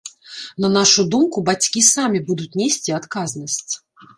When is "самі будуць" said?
1.91-2.51